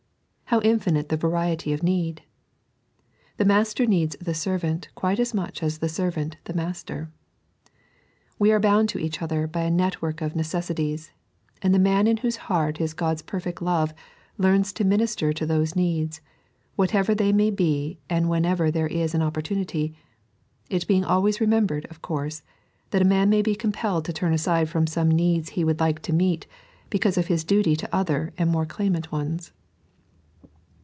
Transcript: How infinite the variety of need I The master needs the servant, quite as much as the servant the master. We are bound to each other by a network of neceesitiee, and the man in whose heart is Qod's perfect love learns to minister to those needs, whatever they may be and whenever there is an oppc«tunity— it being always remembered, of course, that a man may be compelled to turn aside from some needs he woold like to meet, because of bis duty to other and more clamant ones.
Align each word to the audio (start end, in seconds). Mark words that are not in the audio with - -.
How 0.51 0.59
infinite 0.63 1.07
the 1.07 1.15
variety 1.15 1.71
of 1.71 1.81
need 1.81 2.23
I 2.25 2.27
The 3.37 3.45
master 3.45 3.85
needs 3.85 4.17
the 4.19 4.33
servant, 4.33 4.89
quite 4.95 5.17
as 5.17 5.33
much 5.33 5.63
as 5.63 5.77
the 5.77 5.87
servant 5.87 6.35
the 6.43 6.53
master. 6.53 7.09
We 8.37 8.51
are 8.51 8.59
bound 8.59 8.89
to 8.89 8.99
each 8.99 9.21
other 9.21 9.47
by 9.47 9.61
a 9.61 9.71
network 9.71 10.19
of 10.21 10.33
neceesitiee, 10.33 11.09
and 11.61 11.73
the 11.73 11.79
man 11.79 12.05
in 12.05 12.17
whose 12.17 12.35
heart 12.51 12.81
is 12.81 12.93
Qod's 12.93 13.21
perfect 13.21 13.61
love 13.61 13.93
learns 14.37 14.73
to 14.73 14.83
minister 14.83 15.31
to 15.31 15.45
those 15.45 15.73
needs, 15.73 16.19
whatever 16.75 17.15
they 17.15 17.31
may 17.31 17.49
be 17.49 17.99
and 18.09 18.27
whenever 18.29 18.69
there 18.69 18.87
is 18.87 19.15
an 19.15 19.21
oppc«tunity— 19.21 19.95
it 20.69 20.85
being 20.85 21.05
always 21.05 21.39
remembered, 21.39 21.85
of 21.85 22.01
course, 22.01 22.43
that 22.89 23.01
a 23.01 23.05
man 23.05 23.29
may 23.29 23.41
be 23.41 23.55
compelled 23.55 24.03
to 24.03 24.11
turn 24.11 24.33
aside 24.33 24.67
from 24.67 24.85
some 24.85 25.09
needs 25.09 25.51
he 25.51 25.63
woold 25.63 25.79
like 25.79 26.01
to 26.01 26.11
meet, 26.11 26.45
because 26.89 27.17
of 27.17 27.29
bis 27.29 27.45
duty 27.45 27.73
to 27.77 27.95
other 27.95 28.33
and 28.37 28.49
more 28.51 28.65
clamant 28.65 29.13
ones. 29.13 29.53